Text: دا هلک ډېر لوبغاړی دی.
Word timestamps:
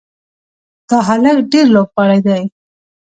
دا 0.89 0.97
هلک 1.07 1.37
ډېر 1.51 1.65
لوبغاړی 1.75 2.19
دی. 2.27 2.43